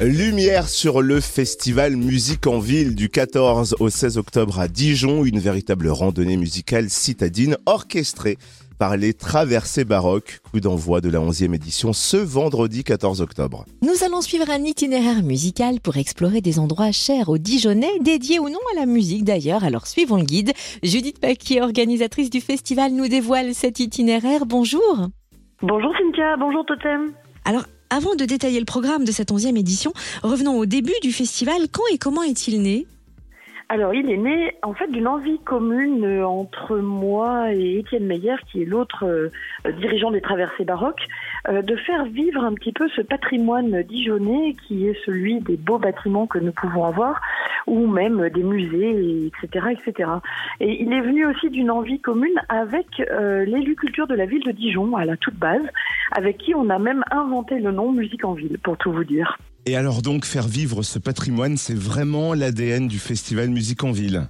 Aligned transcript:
Lumière 0.00 0.68
sur 0.68 1.00
le 1.00 1.20
festival 1.20 1.96
Musique 1.96 2.46
en 2.46 2.58
Ville 2.58 2.94
du 2.94 3.08
14 3.08 3.76
au 3.78 3.88
16 3.88 4.18
octobre 4.18 4.58
à 4.58 4.66
Dijon, 4.66 5.24
une 5.24 5.38
véritable 5.38 5.88
randonnée 5.88 6.36
musicale 6.36 6.88
citadine 6.88 7.56
orchestrée 7.66 8.38
par 8.78 8.96
les 8.96 9.14
traversées 9.14 9.84
baroques, 9.84 10.40
coup 10.50 10.58
d'envoi 10.58 11.00
de 11.00 11.08
la 11.08 11.20
11e 11.20 11.54
édition 11.54 11.92
ce 11.92 12.16
vendredi 12.16 12.82
14 12.82 13.20
octobre. 13.20 13.64
Nous 13.82 14.04
allons 14.04 14.22
suivre 14.22 14.50
un 14.50 14.64
itinéraire 14.64 15.22
musical 15.22 15.78
pour 15.80 15.96
explorer 15.96 16.40
des 16.40 16.58
endroits 16.58 16.90
chers 16.90 17.28
aux 17.28 17.38
Dijonnais, 17.38 18.00
dédiés 18.00 18.40
ou 18.40 18.48
non 18.48 18.58
à 18.74 18.80
la 18.80 18.86
musique 18.86 19.24
d'ailleurs. 19.24 19.62
Alors 19.62 19.86
suivons 19.86 20.16
le 20.16 20.24
guide. 20.24 20.52
Judith 20.82 21.20
Paquier, 21.20 21.62
organisatrice 21.62 22.30
du 22.30 22.40
festival, 22.40 22.92
nous 22.92 23.06
dévoile 23.06 23.54
cet 23.54 23.78
itinéraire. 23.78 24.46
Bonjour. 24.46 25.08
Bonjour 25.60 25.92
Cynthia, 25.96 26.36
bonjour 26.38 26.64
Totem. 26.66 27.12
Alors, 27.44 27.64
avant 27.92 28.14
de 28.14 28.24
détailler 28.24 28.58
le 28.58 28.64
programme 28.64 29.04
de 29.04 29.12
cette 29.12 29.30
11e 29.30 29.58
édition, 29.58 29.92
revenons 30.22 30.58
au 30.58 30.64
début 30.64 30.94
du 31.02 31.12
festival. 31.12 31.68
Quand 31.70 31.82
et 31.92 31.98
comment 31.98 32.22
est-il 32.22 32.62
né? 32.62 32.86
Alors, 33.72 33.94
il 33.94 34.10
est 34.10 34.18
né 34.18 34.54
en 34.62 34.74
fait 34.74 34.88
d'une 34.88 35.08
envie 35.08 35.38
commune 35.38 36.04
euh, 36.04 36.26
entre 36.26 36.76
moi 36.76 37.54
et 37.54 37.78
Étienne 37.78 38.04
Meyer, 38.04 38.34
qui 38.46 38.60
est 38.60 38.66
l'autre 38.66 39.06
euh, 39.06 39.30
dirigeant 39.80 40.10
des 40.10 40.20
traversées 40.20 40.66
baroques, 40.66 41.08
euh, 41.48 41.62
de 41.62 41.74
faire 41.76 42.04
vivre 42.04 42.44
un 42.44 42.52
petit 42.52 42.72
peu 42.72 42.86
ce 42.90 43.00
patrimoine 43.00 43.82
dijonnais 43.84 44.56
qui 44.68 44.88
est 44.88 45.04
celui 45.06 45.40
des 45.40 45.56
beaux 45.56 45.78
bâtiments 45.78 46.26
que 46.26 46.38
nous 46.38 46.52
pouvons 46.52 46.84
avoir, 46.84 47.18
ou 47.66 47.86
même 47.86 48.28
des 48.28 48.42
musées, 48.42 49.28
etc., 49.28 49.68
etc. 49.70 50.10
Et 50.60 50.82
il 50.82 50.92
est 50.92 51.00
venu 51.00 51.24
aussi 51.24 51.48
d'une 51.48 51.70
envie 51.70 51.98
commune 51.98 52.42
avec 52.50 52.88
l'élu 52.98 53.74
culture 53.74 54.06
de 54.06 54.14
la 54.14 54.26
ville 54.26 54.44
de 54.44 54.52
Dijon, 54.52 54.96
à 54.96 55.06
la 55.06 55.16
toute 55.16 55.36
base, 55.36 55.64
avec 56.10 56.36
qui 56.36 56.54
on 56.54 56.68
a 56.68 56.78
même 56.78 57.04
inventé 57.10 57.58
le 57.58 57.72
nom 57.72 57.90
Musique 57.90 58.26
en 58.26 58.34
Ville, 58.34 58.58
pour 58.62 58.76
tout 58.76 58.92
vous 58.92 59.04
dire. 59.04 59.38
Et 59.64 59.76
alors 59.76 60.02
donc 60.02 60.24
faire 60.24 60.48
vivre 60.48 60.82
ce 60.82 60.98
patrimoine, 60.98 61.56
c'est 61.56 61.78
vraiment 61.78 62.34
l'ADN 62.34 62.88
du 62.88 62.98
festival 62.98 63.48
Musique 63.48 63.84
en 63.84 63.92
Ville. 63.92 64.22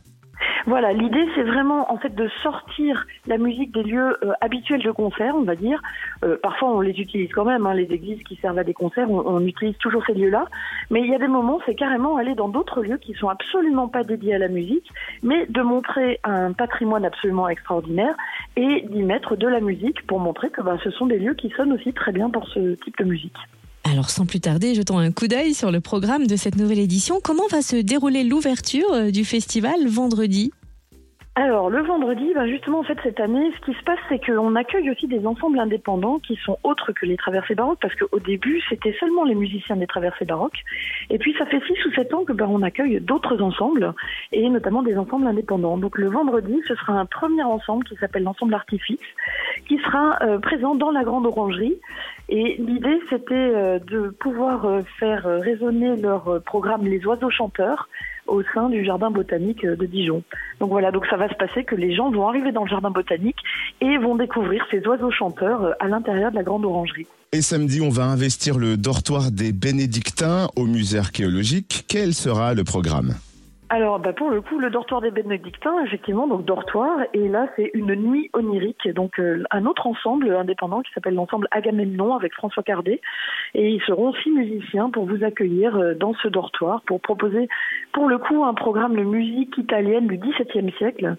Voilà, 0.66 0.92
l'idée 0.92 1.26
c'est 1.34 1.42
vraiment 1.42 1.90
en 1.90 1.96
fait 1.96 2.14
de 2.14 2.28
sortir 2.42 3.06
la 3.26 3.38
musique 3.38 3.72
des 3.72 3.82
lieux 3.82 4.16
euh, 4.22 4.32
habituels 4.42 4.82
de 4.82 4.90
concert, 4.90 5.34
on 5.34 5.42
va 5.42 5.56
dire. 5.56 5.80
Euh, 6.22 6.36
parfois 6.40 6.70
on 6.70 6.80
les 6.80 6.92
utilise 7.00 7.30
quand 7.32 7.46
même, 7.46 7.66
hein, 7.66 7.74
les 7.74 7.84
églises 7.84 8.22
qui 8.24 8.36
servent 8.36 8.58
à 8.58 8.64
des 8.64 8.74
concerts, 8.74 9.10
on, 9.10 9.40
utilise 9.40 9.76
toujours 9.78 10.04
ces 10.06 10.12
lieux-là. 10.12 10.44
Mais 10.90 11.00
il 11.00 11.08
y 11.08 11.14
a 11.14 11.18
des 11.18 11.28
moments, 11.28 11.60
c'est 11.66 11.74
carrément 11.74 12.16
aller 12.16 12.34
dans 12.34 12.48
d'autres 12.48 12.82
lieux 12.82 12.98
qui 12.98 13.14
sont 13.14 13.28
absolument 13.28 13.88
pas 13.88 14.04
dédiés 14.04 14.34
à 14.34 14.38
la 14.38 14.48
musique, 14.48 14.88
mais 15.22 15.46
de 15.46 15.62
montrer 15.62 16.20
un 16.24 16.52
patrimoine 16.52 17.06
absolument 17.06 17.48
extraordinaire 17.48 18.14
et 18.56 18.82
d'y 18.82 19.02
mettre 19.02 19.34
de 19.34 19.48
la 19.48 19.60
musique 19.60 20.06
pour 20.06 20.20
montrer 20.20 20.50
que 20.50 20.60
bah, 20.60 20.76
ce 20.84 20.90
sont 20.90 21.06
des 21.06 21.18
lieux 21.18 21.34
qui 21.34 21.50
sonnent 21.56 21.72
aussi 21.72 21.92
très 21.94 22.12
bien 22.12 22.28
pour 22.28 22.46
ce 22.48 22.74
type 22.74 22.98
de 22.98 23.04
musique. 23.04 23.38
Alors 23.92 24.08
sans 24.08 24.24
plus 24.24 24.40
tarder, 24.40 24.74
jetons 24.74 24.96
un 24.96 25.12
coup 25.12 25.28
d'œil 25.28 25.52
sur 25.52 25.70
le 25.70 25.82
programme 25.82 26.26
de 26.26 26.34
cette 26.34 26.56
nouvelle 26.56 26.78
édition. 26.78 27.16
Comment 27.22 27.46
va 27.50 27.60
se 27.60 27.76
dérouler 27.76 28.24
l'ouverture 28.24 28.90
euh, 28.90 29.10
du 29.10 29.22
festival 29.22 29.86
vendredi? 29.86 30.50
Alors 31.34 31.70
le 31.70 31.82
vendredi, 31.82 32.32
ben 32.34 32.46
justement 32.46 32.80
en 32.80 32.84
cette 32.84 33.18
année, 33.18 33.50
ce 33.58 33.64
qui 33.64 33.78
se 33.78 33.82
passe, 33.84 33.98
c'est 34.10 34.22
qu'on 34.22 34.54
accueille 34.54 34.90
aussi 34.90 35.06
des 35.06 35.26
ensembles 35.26 35.58
indépendants 35.58 36.18
qui 36.18 36.38
sont 36.44 36.58
autres 36.62 36.92
que 36.92 37.06
les 37.06 37.16
traversées 37.16 37.54
baroques, 37.54 37.78
parce 37.80 37.94
qu'au 37.94 38.18
début 38.18 38.60
c'était 38.68 38.94
seulement 39.00 39.24
les 39.24 39.34
musiciens 39.34 39.76
des 39.76 39.86
traversées 39.86 40.26
baroques, 40.26 40.62
et 41.08 41.16
puis 41.16 41.34
ça 41.38 41.46
fait 41.46 41.62
six 41.66 41.86
ou 41.86 41.92
sept 41.94 42.12
ans 42.12 42.24
que 42.24 42.34
ben, 42.34 42.46
on 42.50 42.60
accueille 42.60 43.00
d'autres 43.00 43.40
ensembles, 43.40 43.94
et 44.32 44.46
notamment 44.50 44.82
des 44.82 44.98
ensembles 44.98 45.26
indépendants. 45.26 45.78
Donc 45.78 45.96
le 45.96 46.08
vendredi, 46.08 46.54
ce 46.68 46.74
sera 46.74 46.92
un 46.92 47.06
premier 47.06 47.42
ensemble 47.42 47.84
qui 47.84 47.96
s'appelle 47.96 48.24
l'ensemble 48.24 48.52
Artifice, 48.52 48.98
qui 49.68 49.78
sera 49.78 50.18
euh, 50.20 50.38
présent 50.38 50.74
dans 50.74 50.90
la 50.90 51.02
grande 51.02 51.24
orangerie. 51.24 51.76
Et 52.28 52.56
l'idée 52.58 53.00
c'était 53.10 53.34
euh, 53.34 53.78
de 53.78 54.08
pouvoir 54.08 54.64
euh, 54.64 54.82
faire 54.98 55.24
résonner 55.24 55.96
leur 55.96 56.42
programme 56.42 56.84
Les 56.84 57.04
Oiseaux 57.04 57.30
Chanteurs 57.30 57.88
au 58.26 58.42
sein 58.54 58.68
du 58.68 58.84
jardin 58.84 59.10
botanique 59.10 59.66
de 59.66 59.86
Dijon. 59.86 60.22
Donc 60.60 60.70
voilà, 60.70 60.90
donc 60.90 61.06
ça 61.06 61.16
va 61.16 61.28
se 61.28 61.34
passer 61.34 61.64
que 61.64 61.74
les 61.74 61.94
gens 61.94 62.10
vont 62.10 62.28
arriver 62.28 62.52
dans 62.52 62.64
le 62.64 62.70
jardin 62.70 62.90
botanique 62.90 63.38
et 63.80 63.98
vont 63.98 64.16
découvrir 64.16 64.64
ces 64.70 64.86
oiseaux 64.86 65.10
chanteurs 65.10 65.62
euh, 65.62 65.72
à 65.80 65.88
l'intérieur 65.88 66.30
de 66.30 66.36
la 66.36 66.42
grande 66.42 66.64
orangerie. 66.64 67.06
Et 67.32 67.42
samedi, 67.42 67.80
on 67.80 67.88
va 67.88 68.04
investir 68.04 68.58
le 68.58 68.76
dortoir 68.76 69.30
des 69.30 69.52
bénédictins 69.52 70.48
au 70.56 70.66
musée 70.66 70.98
archéologique. 70.98 71.84
Quel 71.88 72.14
sera 72.14 72.54
le 72.54 72.64
programme? 72.64 73.14
Alors, 73.74 73.98
bah 73.98 74.12
pour 74.12 74.28
le 74.28 74.42
coup, 74.42 74.58
le 74.58 74.68
dortoir 74.68 75.00
des 75.00 75.10
bénédictins, 75.10 75.82
effectivement, 75.86 76.26
donc 76.26 76.44
dortoir, 76.44 77.06
et 77.14 77.26
là, 77.26 77.48
c'est 77.56 77.70
une 77.72 77.94
nuit 77.94 78.28
onirique, 78.34 78.86
donc 78.92 79.18
euh, 79.18 79.42
un 79.50 79.64
autre 79.64 79.86
ensemble 79.86 80.30
indépendant 80.30 80.82
qui 80.82 80.92
s'appelle 80.92 81.14
l'ensemble 81.14 81.48
Agamemnon 81.52 82.14
avec 82.14 82.34
François 82.34 82.62
Cardet, 82.62 83.00
et 83.54 83.70
ils 83.70 83.80
seront 83.80 84.12
six 84.12 84.30
musiciens 84.30 84.90
pour 84.90 85.06
vous 85.06 85.24
accueillir 85.24 85.74
euh, 85.74 85.94
dans 85.94 86.12
ce 86.12 86.28
dortoir, 86.28 86.82
pour 86.82 87.00
proposer, 87.00 87.48
pour 87.94 88.10
le 88.10 88.18
coup, 88.18 88.44
un 88.44 88.52
programme 88.52 88.94
de 88.94 89.04
musique 89.04 89.56
italienne 89.56 90.06
du 90.06 90.18
XVIIe 90.18 90.70
siècle. 90.76 91.16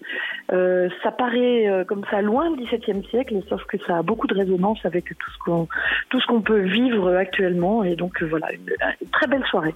Euh, 0.52 0.88
ça 1.02 1.10
paraît 1.10 1.84
comme 1.88 2.04
ça 2.08 2.22
loin 2.22 2.52
du 2.52 2.62
XVIIe 2.62 3.04
siècle, 3.10 3.34
sauf 3.48 3.64
que 3.64 3.78
ça 3.78 3.98
a 3.98 4.02
beaucoup 4.02 4.28
de 4.28 4.34
résonance 4.34 4.78
avec 4.84 5.06
tout 5.06 5.30
ce 5.32 5.38
qu'on 5.38 5.66
tout 6.08 6.20
ce 6.20 6.26
qu'on 6.28 6.40
peut 6.40 6.60
vivre 6.60 7.16
actuellement, 7.16 7.82
et 7.82 7.96
donc 7.96 8.22
voilà, 8.22 8.52
une 8.52 9.08
très 9.10 9.26
belle 9.26 9.44
soirée. 9.46 9.74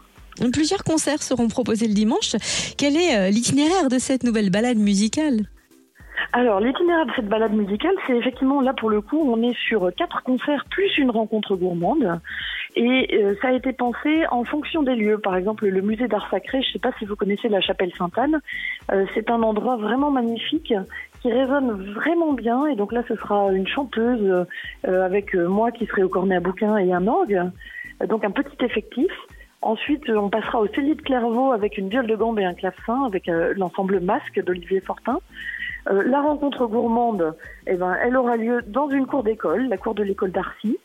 Plusieurs 0.52 0.84
concerts 0.84 1.22
seront 1.22 1.48
proposés 1.48 1.88
le 1.88 1.94
dimanche. 1.94 2.36
Quel 2.76 2.96
est 2.96 3.16
euh, 3.16 3.30
l'itinéraire 3.30 3.88
de 3.88 3.98
cette 3.98 4.22
nouvelle 4.22 4.50
balade 4.50 4.78
musicale? 4.78 5.40
Alors, 6.32 6.60
l'itinéraire 6.60 7.06
de 7.06 7.12
cette 7.16 7.28
balade 7.28 7.52
musicale, 7.52 7.94
c'est 8.06 8.16
effectivement 8.16 8.60
là 8.60 8.72
pour 8.72 8.90
le 8.90 9.00
coup, 9.00 9.18
on 9.18 9.42
est 9.42 9.56
sur 9.56 9.90
quatre 9.96 10.22
concerts 10.22 10.64
plus 10.70 10.96
une 10.98 11.10
rencontre 11.10 11.56
gourmande. 11.56 12.20
Et 12.76 13.08
euh, 13.14 13.34
ça 13.42 13.48
a 13.48 13.52
été 13.52 13.72
pensé 13.72 14.24
en 14.30 14.44
fonction 14.44 14.82
des 14.82 14.94
lieux. 14.94 15.18
Par 15.18 15.36
exemple, 15.36 15.66
le 15.66 15.80
musée 15.80 16.06
d'art 16.06 16.28
sacré, 16.30 16.62
je 16.62 16.68
ne 16.68 16.72
sais 16.74 16.78
pas 16.78 16.92
si 16.98 17.04
vous 17.04 17.16
connaissez 17.16 17.48
la 17.48 17.60
chapelle 17.60 17.92
Sainte-Anne, 17.96 18.40
euh, 18.92 19.06
c'est 19.14 19.30
un 19.30 19.42
endroit 19.42 19.76
vraiment 19.76 20.10
magnifique 20.10 20.74
qui 21.22 21.32
résonne 21.32 21.92
vraiment 21.94 22.32
bien. 22.32 22.66
Et 22.66 22.76
donc 22.76 22.92
là, 22.92 23.02
ce 23.08 23.16
sera 23.16 23.50
une 23.52 23.66
chanteuse 23.66 24.46
avec 24.84 25.34
moi 25.34 25.72
qui 25.72 25.86
serai 25.86 26.04
au 26.04 26.08
cornet 26.08 26.36
à 26.36 26.40
bouquin 26.40 26.76
et 26.76 26.92
un 26.92 27.08
orgue. 27.08 27.42
donc 28.06 28.24
un 28.24 28.30
petit 28.30 28.64
effectif. 28.64 29.10
Ensuite, 29.68 30.08
on 30.08 30.30
passera 30.30 30.60
au 30.60 30.66
Cellier 30.68 30.94
de 30.94 31.02
Clairvaux 31.02 31.52
avec 31.52 31.76
une 31.76 31.90
viole 31.90 32.06
de 32.06 32.16
gambe 32.16 32.38
et 32.38 32.44
un 32.46 32.54
clavecin 32.54 33.04
avec 33.04 33.28
euh, 33.28 33.52
l'ensemble 33.54 34.00
Masque 34.00 34.42
d'Olivier 34.42 34.80
Fortin. 34.80 35.18
Euh, 35.90 36.02
la 36.06 36.22
rencontre 36.22 36.66
gourmande, 36.66 37.36
eh 37.66 37.74
ben, 37.74 37.94
elle 38.02 38.16
aura 38.16 38.38
lieu 38.38 38.62
dans 38.66 38.88
une 38.88 39.04
cour 39.04 39.22
d'école, 39.22 39.68
la 39.68 39.76
cour 39.76 39.94
de 39.94 40.02
l'école 40.02 40.30
d'Arcy. 40.30 40.78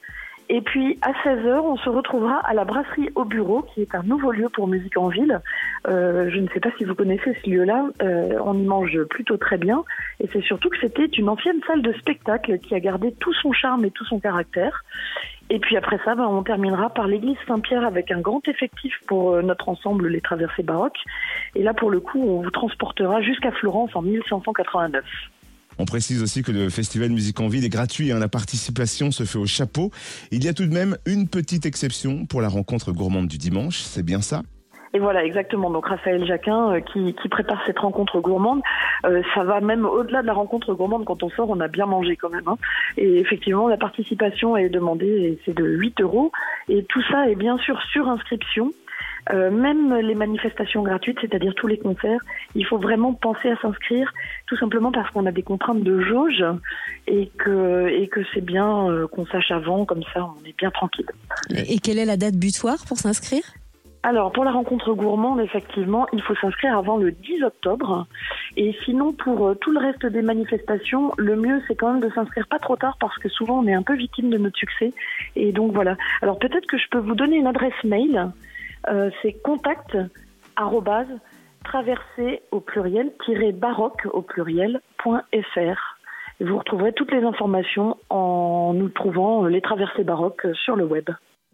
Et 0.50 0.62
puis 0.62 1.00
à 1.02 1.14
16h, 1.24 1.62
on 1.62 1.78
se 1.78 1.90
retrouvera 1.90 2.40
à 2.40 2.54
la 2.54 2.66
brasserie 2.66 3.10
au 3.16 3.24
bureau, 3.24 3.62
qui 3.62 3.82
est 3.82 3.96
un 3.96 4.04
nouveau 4.04 4.32
lieu 4.32 4.50
pour 4.50 4.68
musique 4.68 4.98
en 4.98 5.08
ville. 5.08 5.40
Euh, 5.88 6.30
je 6.30 6.40
ne 6.40 6.48
sais 6.50 6.60
pas 6.60 6.70
si 6.78 6.84
vous 6.84 6.96
connaissez 6.96 7.38
ce 7.42 7.50
lieu-là, 7.50 7.86
euh, 8.02 8.38
on 8.44 8.54
y 8.58 8.66
mange 8.66 9.02
plutôt 9.06 9.38
très 9.38 9.58
bien. 9.58 9.86
Et 10.20 10.28
c'est 10.34 10.44
surtout 10.44 10.70
que 10.70 10.78
c'était 10.82 11.06
une 11.06 11.30
ancienne 11.30 11.62
salle 11.66 11.82
de 11.82 11.94
spectacle 11.94 12.60
qui 12.60 12.76
a 12.76 12.80
gardé 12.80 13.14
tout 13.14 13.34
son 13.34 13.54
charme 13.54 13.86
et 13.86 13.92
tout 13.92 14.06
son 14.06 14.20
caractère. 14.20 14.84
Et 15.50 15.60
puis 15.60 15.78
après 15.78 16.00
ça, 16.04 16.16
ben, 16.16 16.26
on 16.26 16.42
terminera 16.44 16.90
par 16.90 17.08
l'église 17.08 17.38
Saint-Pierre 17.48 17.86
avec 17.86 18.12
un 18.12 18.22
grand 18.22 18.42
effectif 18.48 18.94
pour 19.08 19.34
euh, 19.34 19.42
notre 19.42 19.70
ensemble 19.70 20.08
Les 20.08 20.22
Traversées 20.22 20.64
Baroques. 20.64 20.98
Et 21.56 21.64
là, 21.64 21.74
pour 21.74 21.92
le 21.92 22.00
coup, 22.00 22.22
on 22.22 22.42
vous 22.42 22.50
transportera 22.50 23.22
jusqu'à 23.22 23.52
Florence 23.52 23.92
en 23.96 24.02
1589. 24.02 25.04
On 25.80 25.86
précise 25.86 26.22
aussi 26.22 26.44
que 26.44 26.52
le 26.52 26.70
festival 26.70 27.10
Musique 27.10 27.40
en 27.40 27.48
Ville 27.48 27.66
est 27.66 27.70
gratuit. 27.70 28.12
Hein. 28.12 28.20
La 28.20 28.30
participation 28.30 29.12
se 29.12 29.24
fait 29.24 29.40
au 29.40 29.46
chapeau. 29.46 29.92
Il 30.32 30.44
y 30.44 30.48
a 30.48 30.54
tout 30.54 30.66
de 30.66 30.74
même 30.74 30.98
une 31.06 31.28
petite 31.28 31.66
exception 31.66 32.26
pour 32.26 32.42
la 32.42 32.48
rencontre 32.48 32.92
gourmande 32.92 33.28
du 33.28 33.38
dimanche. 33.38 33.80
C'est 33.80 34.04
bien 34.04 34.22
ça? 34.22 34.44
Et 34.94 35.00
voilà, 35.00 35.26
exactement. 35.26 35.72
Donc 35.72 35.88
Raphaël 35.88 36.24
Jacquin 36.26 36.74
euh, 36.74 36.80
qui, 36.80 37.14
prépare 37.30 37.64
cette 37.66 37.80
rencontre 37.80 38.20
gourmande, 38.20 38.62
euh, 39.06 39.24
ça 39.34 39.44
va 39.44 39.60
même 39.60 39.86
au-delà 39.86 40.22
de 40.22 40.28
la 40.28 40.34
rencontre 40.34 40.74
gourmande. 40.76 41.04
Quand 41.06 41.24
on 41.24 41.30
sort, 41.30 41.50
on 41.50 41.60
a 41.60 41.68
bien 41.68 41.88
mangé 41.88 42.16
quand 42.16 42.30
même. 42.30 42.48
Hein. 42.48 42.58
Et 42.98 43.18
effectivement, 43.20 43.68
la 43.68 43.78
participation 43.78 44.56
est 44.56 44.70
demandée 44.70 45.40
c'est 45.46 45.56
de 45.56 45.66
8 45.66 46.02
euros. 46.02 46.32
Et 46.70 46.84
tout 46.84 47.02
ça 47.10 47.28
est 47.28 47.36
bien 47.36 47.58
sûr 47.58 47.82
sur 47.92 48.08
inscription. 48.08 48.72
Euh, 49.32 49.50
même 49.50 49.96
les 49.96 50.16
manifestations 50.16 50.84
gratuites, 50.84 51.18
c'est-à-dire 51.22 51.54
tous 51.56 51.68
les 51.68 51.78
concerts, 51.78 52.20
il 52.56 52.66
faut 52.66 52.78
vraiment 52.78 53.14
penser 53.14 53.50
à 53.50 53.56
s'inscrire, 53.62 54.14
tout 54.48 54.58
simplement 54.58 54.92
parce 54.92 55.10
qu'on 55.12 55.26
a 55.26 55.32
des 55.32 55.44
contraintes 55.44 55.82
de 55.82 56.02
jauge 56.02 56.44
et 57.08 57.32
que, 57.38 57.88
et 57.88 58.08
que 58.10 58.20
c'est 58.34 58.44
bien 58.44 58.90
euh, 58.90 59.08
qu'on 59.08 59.26
sache 59.26 59.52
avant, 59.52 59.86
comme 59.86 60.04
ça 60.14 60.26
on 60.26 60.46
est 60.46 60.58
bien 60.58 60.72
tranquille. 60.72 61.08
Et 61.56 61.80
quelle 61.80 62.00
est 62.00 62.06
la 62.06 62.18
date 62.18 62.36
butoir 62.36 62.86
pour 62.86 62.98
s'inscrire? 62.98 63.44
Alors, 64.06 64.34
pour 64.34 64.44
la 64.44 64.52
rencontre 64.52 64.94
gourmande, 64.94 65.40
effectivement, 65.40 66.08
il 66.12 66.22
faut 66.22 66.36
s'inscrire 66.36 66.78
avant 66.78 66.98
le 66.98 67.14
10 67.14 67.42
octobre. 67.44 68.06
Et 68.58 68.76
sinon, 68.84 69.14
pour 69.14 69.48
euh, 69.48 69.56
tout 69.56 69.72
le 69.72 69.80
reste 69.80 70.06
des 70.06 70.22
manifestations, 70.22 71.14
le 71.18 71.38
mieux, 71.38 71.62
c'est 71.68 71.76
quand 71.76 71.94
même 71.94 72.02
de 72.02 72.14
s'inscrire 72.14 72.46
pas 72.48 72.60
trop 72.60 72.76
tard 72.76 72.98
parce 73.00 73.18
que 73.18 73.30
souvent, 73.30 73.60
on 73.60 73.68
est 73.68 73.74
un 73.74 73.82
peu 73.82 73.96
victime 73.96 74.30
de 74.30 74.38
notre 74.38 74.58
succès. 74.58 74.92
Et 75.38 75.54
donc, 75.54 75.72
voilà. 75.72 75.96
Alors, 76.22 76.38
peut-être 76.38 76.68
que 76.68 76.78
je 76.78 76.90
peux 76.92 76.98
vous 76.98 77.16
donner 77.16 77.38
une 77.38 77.48
adresse 77.48 77.82
mail. 77.86 78.30
Euh, 78.90 79.10
c'est 79.22 79.42
contact 79.42 79.98
traversée 81.64 82.42
au 82.52 82.60
pluriel 82.60 83.14
baroque 83.54 84.06
au 84.12 84.22
pluriel.fr. 84.22 85.98
Vous 86.42 86.58
retrouverez 86.58 86.92
toutes 86.92 87.14
les 87.14 87.24
informations 87.24 87.96
en 88.10 88.74
nous 88.74 88.90
trouvant 88.90 89.46
les 89.46 89.62
traversées 89.62 90.04
baroques 90.04 90.46
sur 90.66 90.76
le 90.76 90.84
web. 90.84 91.10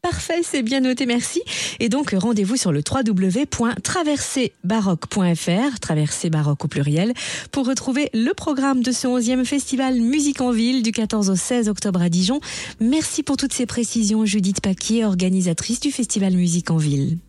Parfait, 0.09 0.41
c'est 0.41 0.63
bien 0.63 0.79
noté, 0.79 1.05
merci. 1.05 1.39
Et 1.79 1.87
donc, 1.87 2.15
rendez-vous 2.17 2.57
sur 2.57 2.71
le 2.71 2.81
www.traverserbaroque.fr, 2.81 5.79
traverser 5.79 6.31
baroque 6.31 6.65
au 6.65 6.67
pluriel, 6.67 7.13
pour 7.51 7.67
retrouver 7.67 8.09
le 8.15 8.33
programme 8.33 8.81
de 8.81 8.91
ce 8.91 9.05
11e 9.05 9.45
festival 9.45 10.01
Musique 10.01 10.41
en 10.41 10.49
Ville 10.49 10.81
du 10.81 10.91
14 10.91 11.29
au 11.29 11.35
16 11.35 11.69
octobre 11.69 12.01
à 12.01 12.09
Dijon. 12.09 12.39
Merci 12.79 13.21
pour 13.21 13.37
toutes 13.37 13.53
ces 13.53 13.67
précisions, 13.67 14.25
Judith 14.25 14.61
Paquier, 14.61 15.05
organisatrice 15.05 15.79
du 15.79 15.91
festival 15.91 16.33
Musique 16.33 16.71
en 16.71 16.77
Ville. 16.77 17.19